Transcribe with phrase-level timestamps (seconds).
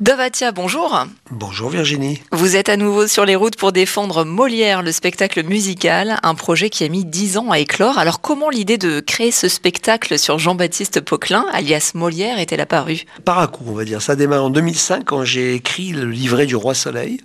[0.00, 1.06] Dovatia, bonjour.
[1.30, 2.20] Bonjour Virginie.
[2.32, 6.68] Vous êtes à nouveau sur les routes pour défendre Molière, le spectacle musical, un projet
[6.68, 7.96] qui a mis dix ans à éclore.
[7.96, 13.04] Alors comment l'idée de créer ce spectacle sur Jean-Baptiste Poquelin, alias Molière, est-elle apparue?
[13.24, 14.02] Par un coup, on va dire.
[14.02, 17.20] Ça démarre en 2005 quand j'ai écrit le livret du Roi Soleil.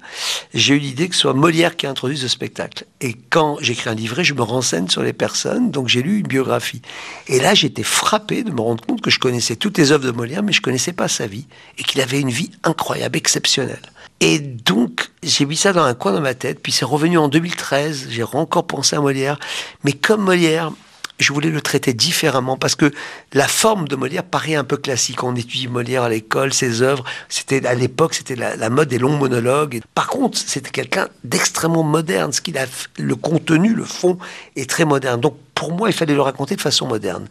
[0.54, 2.86] J'ai eu l'idée que ce soit Molière qui introduise ce spectacle.
[3.02, 6.28] Et quand j'écris un livret, je me renseigne sur les personnes, donc j'ai lu une
[6.28, 6.84] biographie.
[7.28, 10.12] Et là, j'étais frappé de me rendre compte que je connaissais toutes les œuvres de
[10.12, 11.48] Molière, mais je connaissais pas sa vie.
[11.80, 13.82] Et qu'il avait une vie incroyable, exceptionnelle.
[14.22, 17.30] Et donc, j'ai mis ça dans un coin de ma tête, puis c'est revenu en
[17.30, 19.40] 2013, j'ai encore pensé à Molière,
[19.84, 20.72] mais comme Molière,
[21.20, 22.92] je voulais le traiter différemment parce que
[23.34, 25.24] la forme de Molière paraît un peu classique.
[25.24, 27.04] On étudie Molière à l'école, ses œuvres.
[27.28, 29.82] C'était à l'époque, c'était la, mode des longs monologues.
[29.94, 32.32] Par contre, c'était quelqu'un d'extrêmement moderne.
[32.32, 32.66] Ce qu'il a,
[32.98, 34.18] le contenu, le fond
[34.56, 35.20] est très moderne.
[35.20, 37.28] Donc pour moi, il fallait le raconter de façon moderne.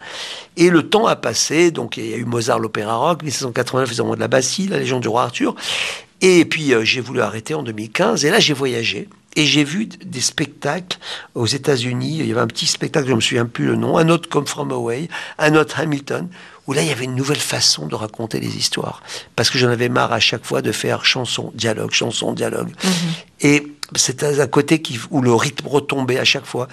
[0.58, 1.70] Et le temps a passé.
[1.70, 4.78] Donc il y a eu Mozart, l'opéra rock, 1789, ils ont de la Bastille, la
[4.78, 5.54] Légion du roi Arthur.
[6.20, 8.24] Et puis euh, j'ai voulu arrêter en 2015.
[8.24, 9.08] Et là, j'ai voyagé.
[9.36, 10.98] Et j'ai vu des spectacles
[11.34, 12.18] aux États-Unis.
[12.18, 14.28] Il y avait un petit spectacle, je ne me souviens plus le nom, un autre
[14.28, 16.28] Come From Away, un autre Hamilton,
[16.66, 19.02] où là, il y avait une nouvelle façon de raconter les histoires.
[19.36, 22.70] Parce que j'en avais marre à chaque fois de faire chanson, dialogue, chanson, dialogue.
[22.82, 22.92] Mhm.
[23.42, 26.66] Et c'était un côté qui, où le rythme retombait à chaque fois.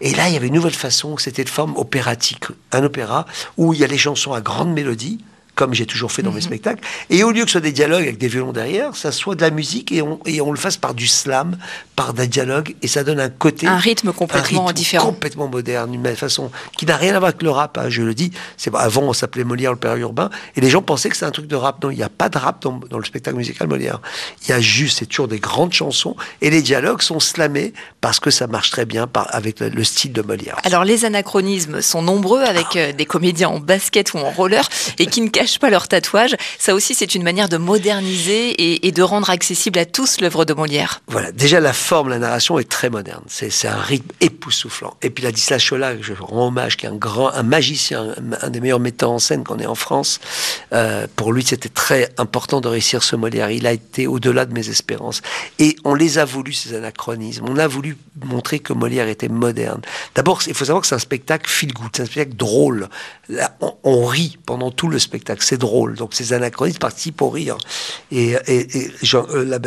[0.00, 2.44] Et là, il y avait une nouvelle façon, c'était de forme opératique.
[2.72, 3.26] Un opéra
[3.56, 5.18] où il y a les chansons à grande mélodie,
[5.54, 6.42] comme j'ai toujours fait dans mes mhm.
[6.42, 6.84] spectacles.
[7.10, 9.42] Et au lieu que ce soit des dialogues avec des violons derrière, ça soit de
[9.42, 11.56] la musique et on, et on le fasse par du slam,
[11.96, 13.66] par des dialogues, et ça donne un côté...
[13.66, 15.06] Un rythme complètement différent.
[15.06, 18.14] complètement moderne, une façon qui n'a rien à voir avec le rap, hein, je le
[18.14, 18.32] dis.
[18.56, 21.30] C'est Avant, on s'appelait Molière le père urbain, et les gens pensaient que c'était un
[21.30, 21.82] truc de rap.
[21.82, 24.00] Non, il n'y a pas de rap dans, dans, le spectacle musical Molière.
[24.42, 28.20] Il y a juste, c'est toujours des grandes chansons, et les dialogues sont slamés parce
[28.20, 30.56] que ça marche très bien par, avec le, style de Molière.
[30.64, 35.06] Alors, les anachronismes sont nombreux avec euh, des comédiens en basket ou en roller, et
[35.06, 36.36] qui ne cachent pas leur tatouage.
[36.58, 40.54] Ça aussi, c'est une manière de moderniser et, de rendre accessible à tous l'œuvre de
[40.54, 41.02] Molière.
[41.08, 43.22] Voilà, déjà la forme, la narration est très moderne.
[43.26, 44.96] C'est un rythme époustouflant.
[45.02, 48.50] Et puis la Ladislas Chola, je rends hommage, qui est un grand, un magicien, un,
[48.50, 50.20] des meilleurs metteurs en scène qu'on ait en France.
[50.72, 53.50] Euh, pour lui, c'était très important de réussir ce Molière.
[53.50, 55.22] Il a été au-delà de mes espérances.
[55.58, 57.46] Et on les a voulu, ces anachronismes.
[57.48, 59.80] On a voulu montrer que Molière était moderne.
[60.14, 62.88] D'abord, il faut savoir que c'est un spectacle feel-good, c'est un spectacle drôle.
[63.82, 65.33] on rit pendant tout le spectacle.
[65.42, 65.96] C'est drôle.
[65.96, 67.56] Donc ces anachronismes participent au rire.
[68.10, 68.36] Et
[69.02, 69.58] Jean, euh, la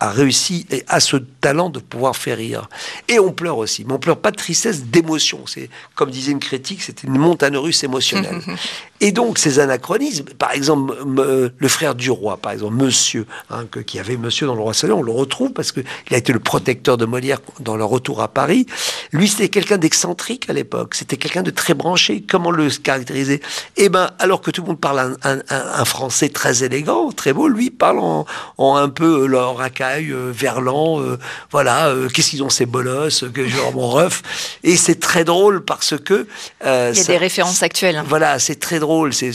[0.00, 2.68] a réussi et a ce talent de pouvoir faire rire.
[3.08, 5.40] Et on pleure aussi, mais on pleure pas de tristesse, d'émotion.
[5.46, 8.40] C'est comme disait une critique, c'était une montagne russe émotionnelle.
[9.00, 13.98] et donc ces anachronismes, par exemple le frère du roi, par exemple Monsieur, hein, qui
[13.98, 16.40] avait Monsieur dans le roi Soleil, on le retrouve parce que il a été le
[16.40, 18.66] protecteur de Molière dans leur retour à Paris.
[19.12, 20.94] Lui, c'était quelqu'un d'excentrique à l'époque.
[20.94, 22.24] C'était quelqu'un de très branché.
[22.28, 23.40] Comment le caractériser?
[23.76, 27.70] Eh ben, alors que tout le monde parle un, français très élégant, très beau, lui
[27.70, 28.26] parle en,
[28.58, 29.56] en un peu leur
[29.96, 31.18] euh, Verlan, euh,
[31.50, 34.22] voilà, euh, qu'est-ce qu'ils ont ces bolosses, que genre mon ref.
[34.62, 36.26] Et c'est très drôle parce que
[36.62, 38.02] il y a des références actuelles.
[38.06, 39.12] Voilà, c'est très drôle.
[39.12, 39.30] C'est,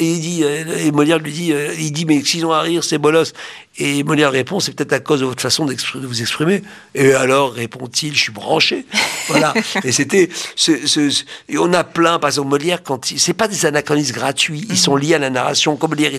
[0.00, 3.32] il dit, et Molière lui dit, il dit, mais s'ils ont à rire ces bolosses.
[3.78, 5.76] Et Molière répond, c'est peut-être à cause de votre façon de
[6.06, 6.62] vous exprimer.
[6.94, 8.86] Et alors, répond-il, je suis branché.
[9.28, 9.54] Voilà.
[9.82, 10.28] et c'était,
[11.48, 14.94] et on a plein, par exemple, Molière, quand c'est pas des anachronismes gratuits, ils sont
[14.94, 15.74] liés à la narration.
[15.74, 16.12] Comme Molière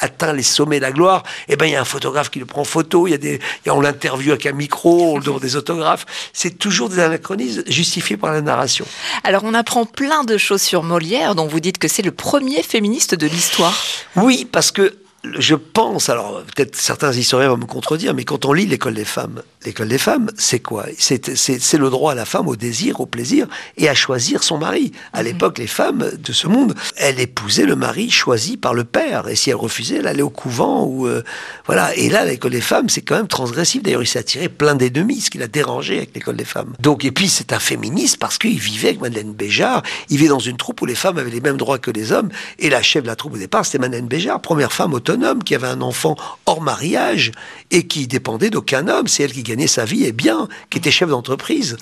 [0.00, 2.38] atteint les sommets de la gloire, et eh ben, il y a un photographe qui
[2.38, 3.38] le prend photo, il y a des,
[3.68, 6.06] on l'interviewe avec un micro, on le donne des autographes.
[6.32, 8.86] C'est toujours des anachronismes justifiés par la narration.
[9.24, 12.62] Alors, on apprend plein de choses sur Molière, dont vous dites que c'est le premier
[12.62, 13.78] féministe de l'histoire.
[14.16, 14.96] Oui, parce que
[15.38, 19.04] je pense, alors peut-être certains historiens vont me contredire, mais quand on lit l'école des
[19.04, 20.86] femmes, l'école des femmes, c'est quoi?
[20.98, 23.46] C'est le droit à la femme au désir, au plaisir
[23.76, 24.92] et à choisir son mari.
[25.12, 25.26] À mhm.
[25.26, 29.36] l'époque, les femmes de ce monde, elles épousaient le mari choisi par le père, et
[29.36, 31.22] si elles refusaient, elles allaient au couvent ou euh,
[31.66, 31.94] voilà.
[31.96, 33.82] Et là, l'école des femmes, c'est quand même transgressif.
[33.82, 36.74] D'ailleurs, il s'est attiré plein d'ennemis, ce qui l'a dérangé avec l'école des femmes.
[36.80, 39.82] Donc, et puis c'est un féministe parce qu'il vivait avec Madeleine Béjart.
[40.10, 42.28] Il vivait dans une troupe où les femmes avaient les mêmes droits que les hommes,
[42.58, 44.94] et la chef de la troupe au départ, c'était Madeleine Béjart, première femme
[45.44, 46.16] qui avait un enfant
[46.46, 47.32] hors mariage
[47.70, 49.08] et qui dépendait d'aucun homme.
[49.08, 51.76] C'est elle qui gagnait sa vie et bien, qui était chef d'entreprise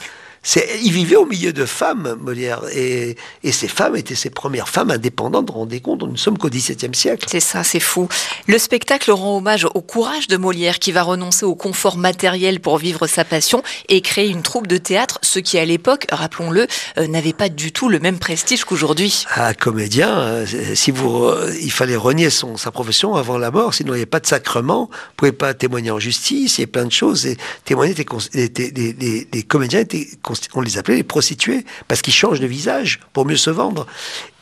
[0.83, 3.17] il vivait au milieu de femmes, Molière, et,
[3.53, 5.51] ces femmes étaient ses premières femmes indépendantes.
[5.51, 7.27] Rendez compte, nous ne sommes qu'au XVIIe siècle.
[7.31, 8.09] C'est ça, c'est fou.
[8.49, 12.79] Le spectacle rend hommage au courage de Molière, qui va renoncer au confort matériel pour
[12.79, 16.67] vivre sa passion et créer une troupe de théâtre, ce qui à l'époque, rappelons-le,
[16.99, 19.25] euh, n'avait pas du tout le même prestige qu'aujourd'hui.
[19.37, 23.75] Un comédien, euh, si vous, euh, il fallait renier son, sa profession avant la mort,
[23.75, 26.63] sinon il n'y avait pas de sacrement, vous ne pouvez pas témoigner en justice, il
[26.63, 27.27] y a plein de choses.
[27.27, 30.09] Et témoigner, des comédiens étaient
[30.55, 33.87] on les appelait les prostituées, parce qu'ils changent de visage pour mieux se vendre.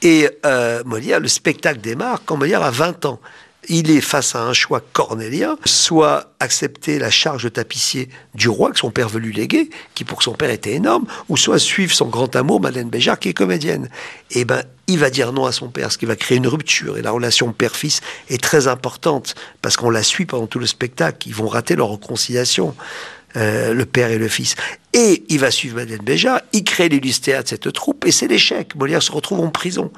[0.02, 3.20] Et euh, Molière, le spectacle démarre quand Molière a 20 ans.
[3.68, 8.72] il est face à un choix cornélien, soit accepter la charge de tapissier du roi
[8.72, 11.92] que son père veut lui léguer, qui pour son père était énorme, ou soit suivre
[11.92, 13.90] son grand amour, Madeleine Béjart, qui est comédienne.
[14.30, 16.98] Eh ben, il va dire non à son père, ce qui va créer une rupture.
[16.98, 21.28] Et la relation père-fils est très importante, parce qu'on la suit pendant tout le spectacle.
[21.28, 22.74] Ils vont rater leur réconciliation.
[23.36, 24.56] Euh, le père et le fils.
[24.92, 28.74] Et il va suivre Madeleine Béjart, il crée l'illustre de cette troupe, et c'est l'échec.
[28.74, 29.92] Molière se retrouve en prison.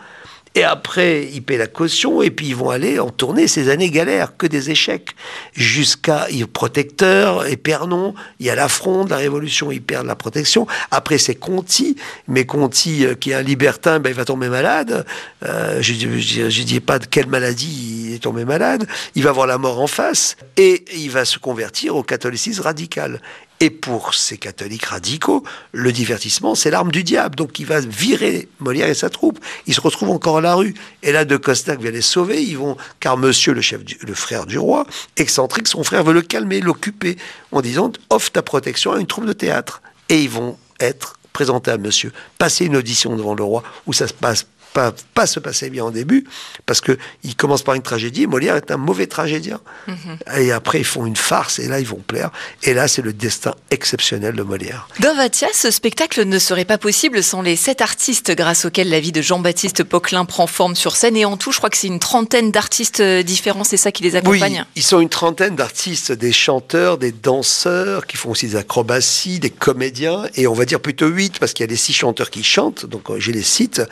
[0.54, 3.90] Et après, ils paient la caution et puis ils vont aller en tournée ces années
[3.90, 5.10] galères, que des échecs.
[5.54, 10.66] Jusqu'à Protecteur, Épernon, il y a la fronde, la Révolution, ils perdent la protection.
[10.90, 11.96] Après, c'est Conti,
[12.28, 15.06] mais Conti, euh, qui est un libertin, ben, il va tomber malade.
[15.44, 18.86] Euh, je ne dis pas de quelle maladie il est tombé malade.
[19.14, 23.20] Il va avoir la mort en face et il va se convertir au catholicisme radical.
[23.62, 27.36] Et pour ces catholiques radicaux, le divertissement, c'est l'arme du diable.
[27.36, 29.38] Donc il va virer Molière et sa troupe.
[29.68, 30.74] Ils se retrouvent encore à la rue.
[31.04, 32.42] Et là, De Costac vient les sauver.
[32.42, 34.84] Ils vont, car monsieur, le chef, le frère du roi,
[35.16, 37.16] excentrique, son frère veut le calmer, l'occuper,
[37.52, 39.80] en disant offre ta protection à une troupe de théâtre.
[40.08, 44.08] Et ils vont être présentés à monsieur, passer une audition devant le roi où ça
[44.08, 46.24] se passe pas, pas se passer bien au début,
[46.66, 48.26] parce que il commence par une tragédie.
[48.26, 49.60] Molière est un mauvais tragédien.
[49.86, 50.18] Mhm.
[50.38, 52.30] Et après, ils font une farce, et là, ils vont plaire.
[52.62, 54.88] Et là, c'est le destin exceptionnel de Molière.
[54.98, 59.12] Vatia, ce spectacle ne serait pas possible sans les sept artistes grâce auxquels la vie
[59.12, 61.16] de Jean-Baptiste Poquelin prend forme sur scène.
[61.16, 64.02] Et en tout, je crois que c'est une trentaine d'artistes euh, différents, c'est ça qui
[64.02, 68.46] les accompagne Oui, ils sont une trentaine d'artistes, des chanteurs, des danseurs, qui font aussi
[68.46, 71.76] des acrobaties, des comédiens, et on va dire plutôt huit, parce qu'il y a les
[71.76, 73.82] six chanteurs qui chantent, donc euh, j'ai les cite.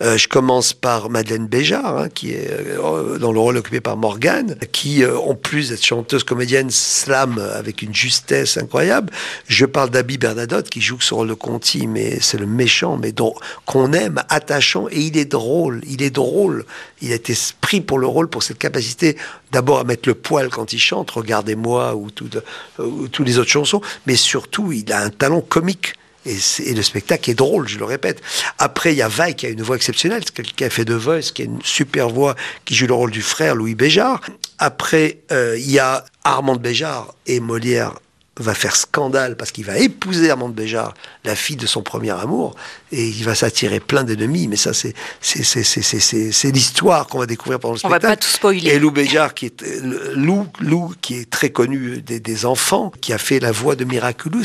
[0.00, 3.96] Euh, je commence par Madeleine Béjart, hein, qui est euh, dans le rôle occupé par
[3.96, 9.12] Morgane, qui, euh, en plus d'être chanteuse comédienne, slam avec une justesse incroyable.
[9.46, 13.12] Je parle d'Abby Bernadotte, qui joue ce rôle de Conti, mais c'est le méchant, mais
[13.64, 15.80] qu'on aime, attachant, et il est drôle.
[15.88, 16.64] Il est drôle.
[17.02, 19.16] Il a été pris pour le rôle, pour cette capacité
[19.50, 22.28] d'abord à mettre le poil quand il chante, Regardez-moi ou, tout,
[22.78, 25.94] ou toutes les autres chansons, mais surtout, il a un talent comique.
[26.28, 28.20] Et, le spectacle est drôle, je le répète.
[28.58, 31.32] Après, il y a Vaille qui a une voix exceptionnelle, qui a fait de Voice,
[31.34, 34.20] qui a une super voix, qui joue le rôle du frère Louis Béjart.
[34.58, 37.94] Après, euh, il y a Armand Béjart et Molière
[38.38, 40.94] va faire scandale parce qu'il va épouser Armande Béjart,
[41.24, 42.54] la fille de son premier amour,
[42.92, 44.48] et il va s'attirer plein d'ennemis.
[44.48, 48.04] Mais ça, c'est c'est l'histoire qu'on va découvrir pendant le spectacle.
[48.04, 48.70] On va pas tout spoiler.
[48.70, 49.62] Et Lou Béjart, qui est
[50.14, 53.84] Lou, Lou, qui est très connu des, des, enfants, qui a fait la voix de
[53.84, 54.44] Miraculous,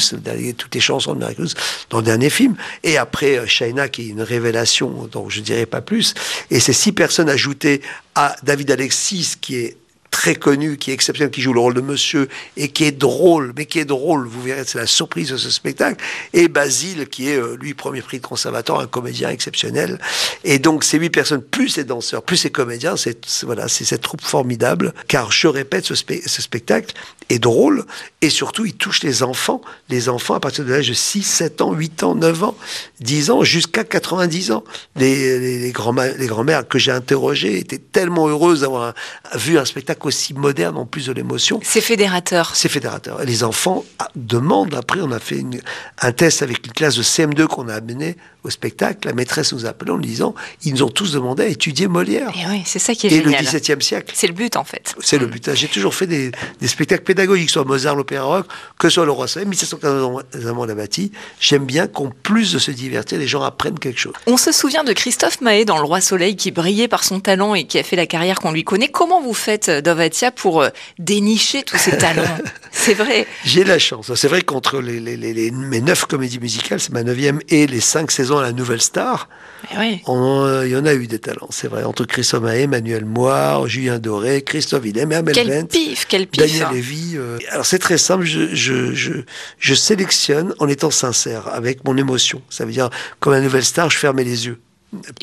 [0.58, 1.54] toutes les chansons de Miraculous
[1.90, 2.56] dans le dernier film.
[2.84, 6.14] Et après euh, Shaina, qui est une révélation, dont je dirais pas plus.
[6.50, 7.82] Et ces six personnes ajoutées
[8.16, 9.78] à David Alexis, qui est
[10.14, 13.52] très connu, qui est exceptionnel, qui joue le rôle de monsieur et qui est drôle,
[13.58, 16.02] mais qui est drôle, vous verrez, c'est la surprise de ce spectacle,
[16.34, 20.00] et Basile, qui est, euh, lui, premier prix de conservateur, un comédien exceptionnel.
[20.44, 24.02] Et donc, ces huit personnes, plus ces danseurs, plus ces comédiens, c'est voilà, c'est cette
[24.02, 26.94] troupe formidable, car je répète, ce, ce spectacle
[27.30, 27.84] est drôle,
[28.22, 31.62] et surtout, il touche les enfants, les enfants à partir de l'âge de 6, 7
[31.62, 32.56] ans, 8 ans, 9 ans,
[33.00, 34.64] 10 ans, jusqu'à 90 ans.
[34.96, 38.94] Les, les, les grands-mères que j'ai interrogées étaient tellement heureuses d'avoir
[39.34, 41.60] vu un spectacle aussi moderne en plus de l'émotion.
[41.64, 42.52] C'est fédérateur.
[42.56, 43.22] C'est fédérateur.
[43.22, 45.60] Et les enfants ah, demandent, après on a fait une,
[46.02, 49.66] un test avec une classe de CM2 qu'on a amené au spectacle, la maîtresse nous
[49.66, 52.30] a appelé en disant, ils nous ont tous demandé à étudier Molière.
[52.36, 53.44] Et oui, c'est ça qui est Et génial.
[53.44, 54.14] le XVIIe siècle.
[54.14, 54.96] C'est le but en fait.
[55.00, 55.54] C'est le but.
[55.54, 59.28] J'ai toujours fait des, des, spectacles pédagogiques, soit Mozart, l'opéra rock, que soit le roi
[59.28, 61.12] Soleil, 1715 la bâti.
[61.40, 64.14] J'aime bien qu'en plus de se divertir, les gens apprennent quelque chose.
[64.28, 67.56] On se souvient de Christophe Mahé dans Le Roi Soleil qui brillait par son talent
[67.56, 68.90] et qui a fait la carrière qu'on lui connaît.
[68.90, 69.70] Comment vous faites,
[70.36, 70.70] Pour euh,
[71.00, 72.24] dénicher tous ces talents
[72.72, 73.28] C'est vrai.
[73.46, 74.14] J'ai la chance.
[74.16, 77.80] C'est vrai qu'entre les, les, les, mes neuf comédies musicales, c'est ma neuvième, et les
[77.80, 79.30] cinq saisons à la Nouvelle Star,
[79.78, 80.02] oui.
[80.06, 81.48] il y en a eu des talents.
[81.52, 81.84] C'est vrai.
[81.84, 86.42] Entre Christophe Mahé, Manuel Moire, Julien Doré, Christophe Willem, Amel Quel Bent, pif, quel pif.
[86.42, 86.72] Daniel hein.
[86.74, 87.14] Lévy.
[87.16, 87.38] Euh...
[87.52, 88.26] Alors c'est très simple.
[88.26, 89.14] Je, je, je,
[89.60, 92.42] je sélectionne en étant sincère, avec mon émotion.
[92.50, 94.60] Ça veut dire, comme la Nouvelle Star, je fermais les yeux.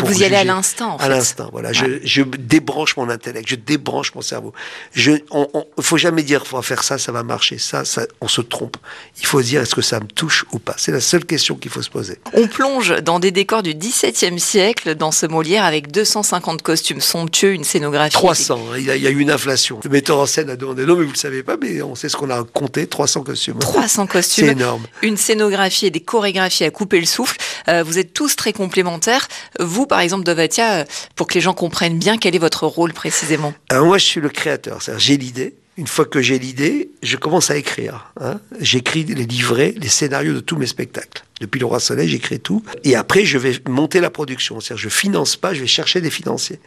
[0.03, 0.95] Vous y allez à l'instant.
[0.95, 1.09] En à fait.
[1.09, 1.69] l'instant, voilà.
[1.71, 1.75] Ouais.
[1.75, 4.53] Je, je, débranche mon intellect, je débranche mon cerveau.
[4.93, 7.59] Je, on, on, faut jamais dire, faut faire ça, ça va marcher.
[7.59, 8.77] Ça, ça, on se trompe.
[9.21, 10.75] Il faut se dire, est-ce que ça me touche ou pas?
[10.77, 12.19] C'est la seule question qu'il faut se poser.
[12.33, 17.53] On plonge dans des décors du XVIIe siècle, dans ce Molière, avec 250 costumes somptueux,
[17.53, 18.13] une scénographie.
[18.13, 18.61] 300.
[18.77, 19.81] Il y, a, il y a eu une inflation.
[19.85, 22.09] Le metteur en scène a demandé, non, mais vous le savez pas, mais on sait
[22.09, 23.59] ce qu'on a compté, 300 costumes.
[23.59, 24.47] 300 costumes.
[24.47, 24.87] C'est énorme.
[25.03, 27.37] Une scénographie et des chorégraphies à couper le souffle.
[27.69, 29.29] Euh, vous êtes tous très complémentaires.
[29.61, 32.93] Vous, par exemple, de Vatia, pour que les gens comprennent bien quel est votre rôle
[32.93, 34.81] précisément Alors moi, je suis le créateur.
[34.97, 35.55] J'ai l'idée.
[35.77, 38.13] Une fois que j'ai l'idée, je commence à écrire.
[38.21, 38.39] Hein.
[38.61, 41.25] J'écris les livrets, les scénarios de tous mes spectacles.
[41.41, 42.63] Depuis le Roi Soleil, j'écris tout.
[42.85, 44.61] Et après, je vais monter la production.
[44.61, 46.61] C'est-à-dire, je finance pas, je vais chercher des financiers.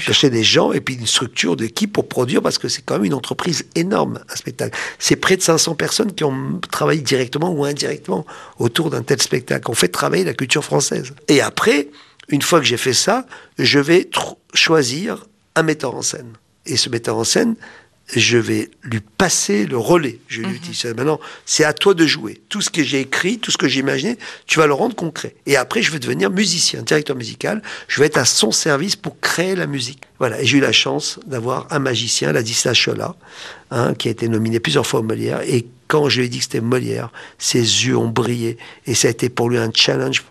[0.00, 3.06] Chercher des gens et puis une structure d'équipe pour produire parce que c'est quand même
[3.06, 4.76] une entreprise énorme, un spectacle.
[4.98, 8.26] C'est près de 500 personnes qui ont travaillé directement ou indirectement
[8.58, 9.70] autour d'un tel spectacle.
[9.70, 11.14] On fait travailler la culture française.
[11.28, 11.88] Et après,
[12.28, 13.26] une fois que j'ai fait ça,
[13.58, 14.08] je vais
[14.54, 16.32] choisir un metteur en scène.
[16.66, 17.56] Et ce metteur en scène,
[18.14, 20.18] je vais lui passer le relais.
[20.28, 20.94] Je lui dis, mhm.
[20.96, 22.40] maintenant, c'est à toi de jouer.
[22.48, 24.16] Tout ce que j'ai écrit, tout ce que j'ai imaginé,
[24.46, 25.34] tu vas le rendre concret.
[25.46, 27.62] Et après, je vais devenir musicien, directeur musical.
[27.86, 30.02] Je vais être à son service pour créer la musique.
[30.18, 30.40] Voilà.
[30.40, 33.14] Et j'ai eu la chance d'avoir un magicien, Ladislas Chola,
[33.70, 35.42] hein, qui a été nominé plusieurs fois au Molière.
[35.42, 38.56] Et quand je lui ai dit que c'était Molière, ses yeux ont brillé.
[38.86, 40.24] Et ça a été pour lui un challenge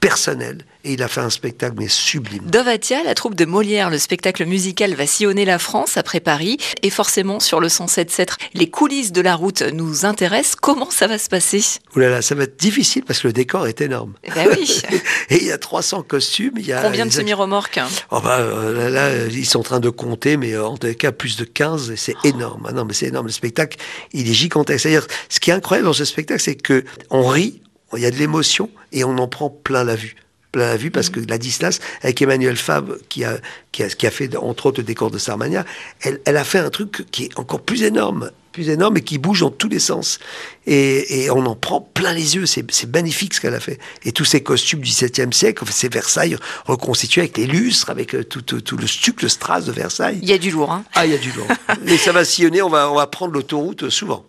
[0.00, 2.44] personnel et il a fait un spectacle mais sublime.
[2.46, 6.90] Dovatia, la troupe de Molière, le spectacle musical va sillonner la France après Paris et
[6.90, 10.56] forcément sur le 107.7, les coulisses de la route nous intéressent.
[10.56, 11.62] Comment ça va se passer?
[11.94, 14.14] Ouh là là, ça va être difficile parce que le décor est énorme.
[14.24, 14.80] Eh ben oui.
[15.30, 16.54] et il y a 300 costumes.
[16.56, 19.90] Il y a Combien de semi-remorques oh bah, euh, là, ils sont en train de
[19.90, 22.66] compter, mais en tout cas plus de 15, c'est énorme.
[22.68, 23.26] Ah non, mais c'est énorme.
[23.26, 23.78] Le spectacle,
[24.12, 24.82] il est gigantesque.
[24.82, 27.60] C'est-à-dire, ce qui est incroyable dans ce spectacle, c'est que on rit,
[27.96, 30.16] il y a de l'émotion et on en prend plein la vue.
[30.52, 33.38] Plein la vue parce que la distance, avec Emmanuel Fabre, qui a,
[33.72, 35.64] qui a, qui a fait entre autres le décor de Sarmania,
[36.00, 39.18] elle, elle a fait un truc qui est encore plus énorme plus énorme et qui
[39.18, 40.18] bouge dans tous les sens.
[40.66, 42.46] Et, et on en prend plein les yeux.
[42.46, 43.78] C'est magnifique ce qu'elle a fait.
[44.02, 48.24] Et tous ces costumes du XVIIe siècle, c'est Versailles reconstitué avec les lustres, avec euh,
[48.24, 50.20] tout, tout, tout, le stuc, le strass de Versailles.
[50.22, 50.72] Il y a du lourd.
[50.72, 51.48] Hein ah, il y a du lourd.
[51.86, 52.62] et ça va sillonner.
[52.62, 54.24] On va, on va prendre l'autoroute souvent.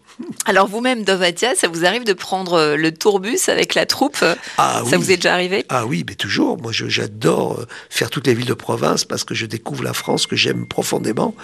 [0.46, 4.24] Alors vous-même, Dovatia, ça vous arrive de prendre euh, le tourbus avec la troupe?
[4.58, 5.66] Ah, Ça vous est déjà arrivé?
[5.70, 6.58] Ah oui, mais toujours.
[6.62, 10.26] Moi, j'adore euh, faire toutes les villes de province parce que je découvre la France
[10.26, 11.36] que j'aime profondément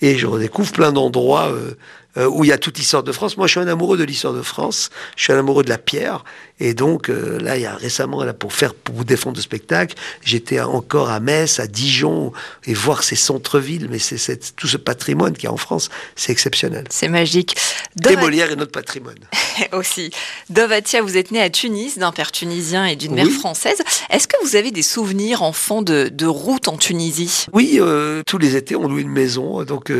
[0.00, 1.72] et je redécouvre plein d'endroits euh,
[2.16, 3.36] où il y a toute l'histoire de France.
[3.36, 4.90] Moi, je suis un amoureux de l'histoire de France.
[5.16, 6.24] Je suis un amoureux de la pierre.
[6.60, 9.42] Et donc, euh, là, il y a récemment, là, pour faire, pour vous défendre le
[9.42, 12.32] spectacle, j'étais encore à Metz, à Dijon,
[12.66, 13.88] et voir ces centres-villes.
[13.90, 16.84] Mais c'est tout ce patrimoine qu'il y a en France, c'est exceptionnel.
[16.90, 17.56] C'est magique.
[17.96, 18.18] Dov...
[18.18, 19.16] Molière est notre patrimoine.
[19.72, 20.10] Aussi.
[20.50, 23.78] Dovatia, vous êtes né à Tunis, d'un père tunisien et d'une mère française.
[24.10, 27.46] Est-ce que vous avez des souvenirs, enfant, de, de route en Tunisie?
[27.54, 29.90] Oui, euh, tous les étés, on louait une maison, donc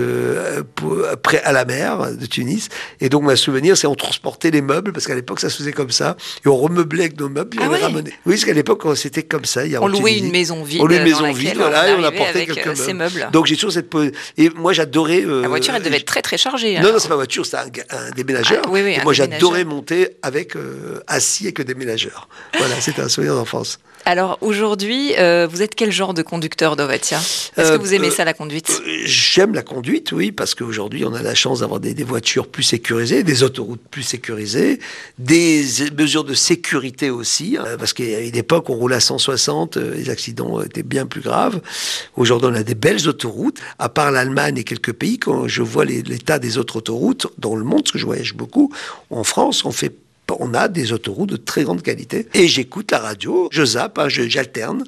[1.22, 2.68] près à la mer de Tunis.
[3.00, 5.72] Et donc, ma souvenir, c'est on transportait les meubles, parce qu'à l'époque, ça se faisait
[5.72, 6.16] comme ça.
[6.44, 8.12] Et on remeublait avec nos meubles, et ah on les ramenait.
[8.26, 9.66] Oui, parce qu'à l'époque, c'était comme ça.
[9.66, 10.80] Il y a on louait une maison vide.
[10.82, 13.18] On louait une maison vide, voilà, et on apportait quelques euh, meubles.
[13.18, 13.28] meubles.
[13.32, 13.90] Donc, j'ai toujours cette.
[14.38, 15.22] Et moi, j'adorais.
[15.24, 16.78] Euh, la voiture, elle devait être très, très chargée.
[16.80, 18.62] Non, non, c'est pas voiture, c'est un, déménageur.
[18.64, 22.28] Ah, oui, oui, et moi, j'adorais monter avec, euh, assis avec un déménageur.
[22.56, 23.78] Voilà, c'était un souvenir d'enfance.
[24.04, 28.24] Alors aujourd'hui, euh, vous êtes quel genre de conducteur d'Ovatia Est-ce que vous aimez ça
[28.24, 28.80] la conduite?
[29.04, 33.22] J'aime la conduite, oui, parce qu'aujourd'hui on a la chance d'avoir des, voitures plus sécurisées,
[33.22, 34.80] des autoroutes plus sécurisées,
[35.18, 35.64] des
[35.96, 40.08] mesures de sécurité aussi, hein, parce qu'à une époque on roulait à 160, euh, les
[40.08, 41.60] accidents étaient bien plus graves.
[42.16, 45.84] Aujourd'hui on a des belles autoroutes, à part l'Allemagne et quelques pays, quand je vois
[45.84, 48.72] l'état des autres autoroutes dans le monde, parce que je voyage beaucoup,
[49.10, 49.92] en France on fait
[50.38, 52.26] on a des autoroutes de très grande qualité.
[52.34, 54.84] Et j'écoute la radio, je zappe, hein, j'alterne.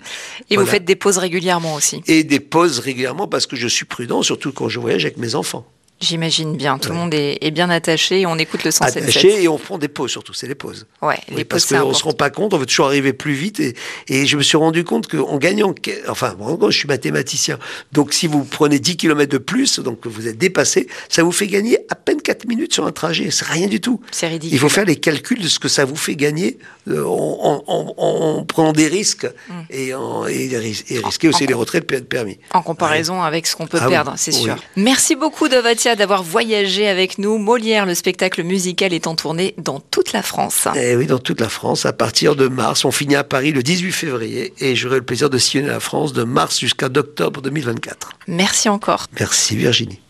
[0.51, 3.85] Et vous faites des pauses régulièrement aussi Et des pauses régulièrement parce que je suis
[3.85, 5.67] prudent, surtout quand je voyage avec mes enfants.
[6.02, 6.78] J'imagine bien.
[6.78, 8.26] Tout le monde est, bien attaché.
[8.26, 9.02] On écoute le 107.
[9.02, 10.35] Attaché et on prend des pauses surtout.
[10.35, 10.87] C'est les pauses.
[11.00, 12.54] Ouais, les parce qu'on ne se rend pas compte.
[12.54, 13.61] On veut toujours arriver plus vite.
[13.61, 13.75] Et,
[14.09, 15.75] et je me suis rendu compte qu'en gagnant,
[16.09, 16.37] enfin,
[16.71, 17.59] je suis mathématicien.
[17.92, 21.47] Donc, si vous prenez 10 km de plus, donc vous êtes dépassé, ça vous fait
[21.47, 23.30] gagner à peine 4 minutes sur un trajet.
[23.30, 24.00] C'est rien du tout.
[24.11, 24.56] C'est ridicule.
[24.56, 28.73] Il faut faire les calculs de ce que ça vous fait gagner euh, en, prenant
[28.73, 29.52] des risques mm.
[29.71, 30.59] et, en, et,
[31.04, 32.38] risquer aussi les retraits de permis.
[32.52, 34.56] En comparaison avec ce qu'on peut ah perdre, c'est sûr.
[34.76, 37.39] Merci beaucoup, Dovatia d'avoir voyagé avec nous.
[37.39, 40.69] Molière, le spectacle musical est en tournée dans toute la France.
[40.77, 41.87] Eh oui, dans toute la France.
[41.87, 45.31] À partir de mars, on finit à Paris le 18 février et j'aurai le plaisir
[45.31, 48.11] de sillonner la France de mars jusqu'à octobre 2024.
[48.27, 49.07] Merci encore.
[49.19, 50.01] Merci Virginie.